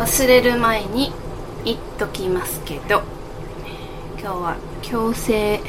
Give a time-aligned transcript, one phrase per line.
[0.00, 1.12] 忘れる前に
[1.62, 3.02] 言っときますけど
[4.18, 5.60] 今日は強制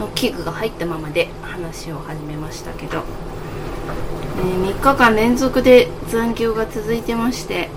[0.00, 3.04] の器具が入ったままで話を始めましたけど、
[4.38, 7.68] え、3日間連続で残業が続いてまして、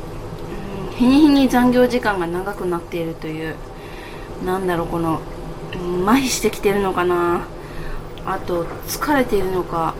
[0.89, 3.55] うん、日に日に残業時間が長くなっているという
[4.43, 5.21] なんだろうこの、
[5.75, 7.45] うん、麻痺してきてるのかな。
[8.25, 9.93] あと疲れているのか、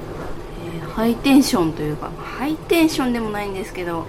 [0.66, 4.08] えー、ハイテンションというかハイテンションでもないんですけど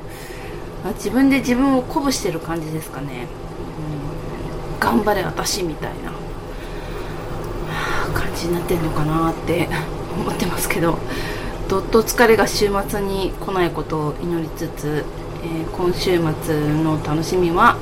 [0.94, 3.26] 自分で自分を鼓舞してる感じですかね、
[4.72, 6.12] うん、頑張れ私みたいな。
[8.14, 9.68] 感じになってんのかなって
[10.16, 10.98] 思ってますけど。
[11.68, 15.04] どっと疲れが週末に来ないことを祈りつつ、
[15.42, 17.76] えー、今週末の楽しみは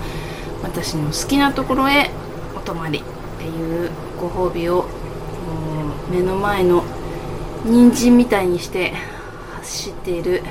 [0.62, 2.10] 私の好きなところへ
[2.56, 3.02] お泊まりっ
[3.38, 4.86] ていうご褒美を
[6.10, 6.82] 目の前の
[7.66, 8.94] 人参みたいにして
[9.60, 10.42] 走っている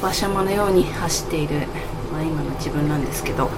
[0.00, 1.66] 馬車馬のように走っている、
[2.12, 3.50] まあ、今の自分なんですけど。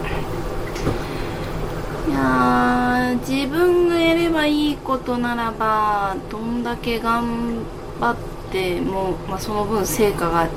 [2.08, 7.58] いや自分がやればいいことならばどんだけ頑
[8.00, 8.16] 張っ
[8.50, 10.48] ても、まあ、その分成果が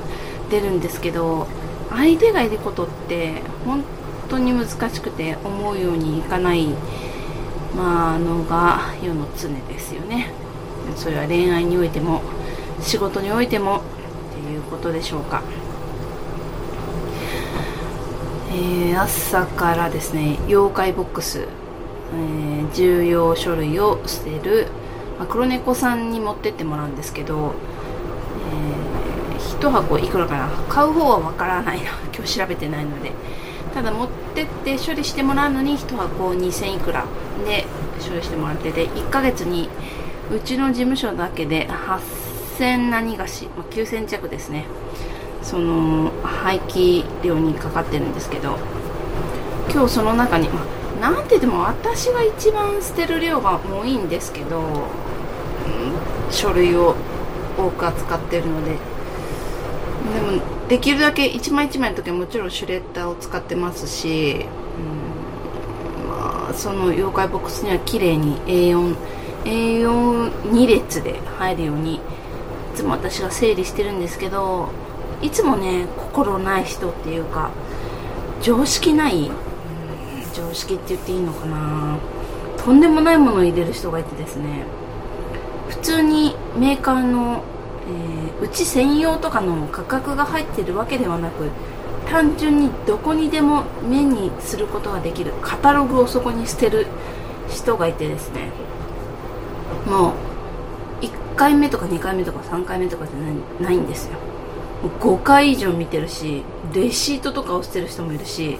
[0.50, 1.46] 出るんですけど
[1.90, 3.84] 相手がいることって本
[4.28, 6.66] 当に難しくて思うようにいかない
[7.76, 10.32] まあのが世の常ですよね。
[10.96, 12.22] それは恋愛においても
[12.80, 13.80] 仕事においてもっ
[14.34, 15.42] ていうことでしょうか。
[18.58, 24.68] えー、朝からですね妖怪ボックス、えー、重要書類を捨てる、
[25.18, 27.52] まあ、黒猫さんに持ってってもらうんですけど、
[28.50, 33.12] えー、1箱いくらかな買う方はわからないな 今日調べてないので。
[33.74, 37.04] ただ持ってって処理してもらうのに1箱2000いくら
[37.44, 37.66] で
[38.08, 39.68] 処理してもらってて1ヶ月に
[40.32, 44.64] うちの事務所だけで8000何がし、まあ、9000弱ですね。
[45.46, 48.58] その廃棄量にかかってるんですけど
[49.72, 50.62] 今日その中に、ま
[50.98, 56.96] あ、なんて言っても私が一番捨てる量が多いんですけど、うん、書類を
[57.56, 58.96] 多く扱ってるので。
[60.06, 64.46] でもできるだけ一枚一枚の時はもちろんシュレッダーを使ってますし、
[66.04, 68.96] うんまあ、その妖怪ボックスには綺麗に A4
[69.44, 72.00] A42 列で入るようにい
[72.74, 74.70] つも私が整理してるんですけど
[75.22, 77.50] いつもね心ない人っていうか
[78.42, 79.30] 常識ない
[80.34, 81.98] 常識って言っていいのかな。
[82.58, 84.64] とんでもないものを入れる人がいてですね。
[85.68, 87.42] 普通にメーカーの、
[88.40, 91.48] えー、うち専用とかの価格が入ってるわけではなく
[92.10, 96.86] 単純にどこにでも目にすることができるカタログをそこに捨てる
[97.48, 98.50] 人がいてですね。
[99.86, 100.14] も
[101.00, 104.18] う1回目とか2回目とか3回目とかじゃないんですよ。
[104.82, 106.42] 5回以上見てるし
[106.72, 108.58] レシートとかを捨てる人もいるし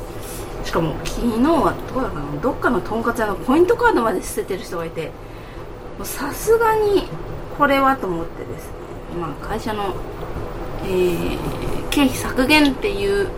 [0.65, 2.41] しかも昨日はどうやかな？
[2.41, 5.13] どっかのとんかつ屋のポイントカードまで捨ててる人がいて
[6.03, 7.05] さすがに
[7.57, 8.73] これはと思ってですね、
[9.21, 9.95] まあ、会社の、
[10.85, 13.29] えー、経費削減っていう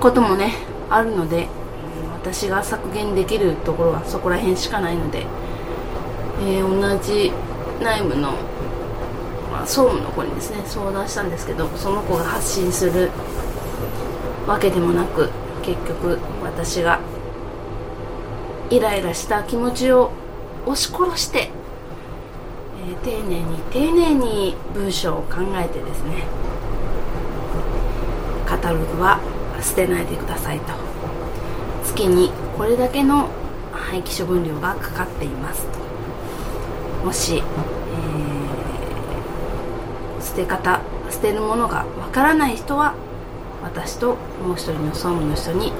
[0.00, 0.54] こともね
[0.88, 1.48] あるので
[2.14, 5.26] 私が削減できるところはそこら辺しかないので、
[6.40, 7.32] えー、同じ
[7.82, 8.32] 内務の
[9.58, 13.10] まあ、総務の子にですね相談したんですけどその子が発信する
[14.46, 15.30] わけでもなく
[15.62, 17.00] 結局私が
[18.70, 20.12] イライラした気持ちを
[20.64, 21.50] 押し殺して、
[22.86, 26.22] えー、丁寧に丁寧に文章を考えてですね
[28.46, 29.20] カタログは
[29.60, 30.72] 捨てないでくださいと。
[31.84, 33.28] 月にこれだけの
[33.72, 37.04] 廃棄処分料がかかっていますと。
[37.04, 38.37] もし、えー
[40.38, 42.94] て方捨てるものがわからない人は
[43.62, 44.14] 私と
[44.46, 45.72] もう一人の総務の人に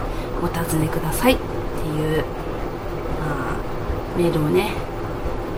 [0.42, 1.34] お尋ねください。
[1.34, 1.44] って
[1.86, 2.24] いう、
[3.20, 3.56] まあ、
[4.16, 4.72] メールをね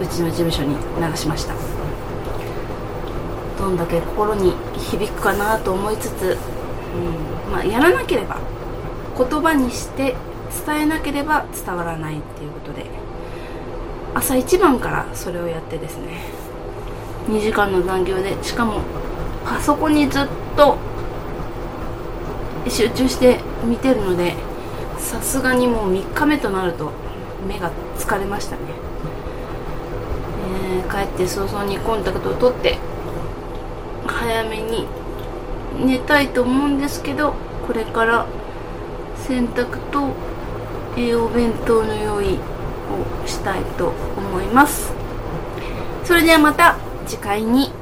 [0.02, 1.54] うちの事務所に流しました。
[3.58, 6.36] どんだけ心に響くかなと思いつつ、
[6.94, 8.38] うんまあ、やらなければ
[9.16, 10.16] 言葉にして
[10.66, 12.86] 伝えなければ伝わらないっていうことで
[14.14, 16.22] 朝一番からそれをやってですね
[17.30, 18.80] 2時間の残業でしかも
[19.44, 20.76] パソコンにずっと
[22.68, 24.34] 集中して見てるので
[24.98, 26.92] さすがにもう3日目となると
[27.46, 28.62] 目が疲れましたね、
[30.74, 32.78] えー、帰って早々にコンタクトを取って
[34.06, 34.86] 早めに
[35.78, 37.34] 寝たいと思うんですけど
[37.66, 38.26] これから
[39.16, 40.14] 洗濯と
[40.96, 44.92] 栄養弁当の用意をしたいと思います。
[46.04, 46.89] それではまた。
[47.06, 47.72] 次回に